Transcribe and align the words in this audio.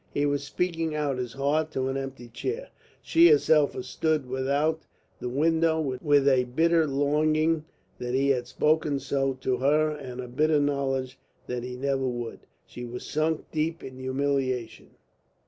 He 0.15 0.25
was 0.25 0.43
speaking 0.43 0.95
out 0.95 1.19
his 1.19 1.33
heart 1.33 1.69
to 1.73 1.87
an 1.87 1.95
empty 1.95 2.27
chair. 2.27 2.69
She 3.03 3.29
herself 3.29 3.73
had 3.73 3.85
stood 3.85 4.27
without 4.27 4.81
the 5.19 5.29
window 5.29 5.79
with 6.01 6.27
a 6.27 6.45
bitter 6.45 6.87
longing 6.87 7.65
that 7.99 8.15
he 8.15 8.29
had 8.29 8.47
spoken 8.47 8.97
so 8.99 9.33
to 9.41 9.57
her 9.57 9.91
and 9.91 10.19
a 10.19 10.27
bitter 10.27 10.59
knowledge 10.59 11.19
that 11.45 11.61
he 11.61 11.75
never 11.75 12.07
would. 12.07 12.39
She 12.65 12.83
was 12.83 13.05
sunk 13.05 13.45
deep 13.51 13.83
in 13.83 13.99
humiliation. 13.99 14.87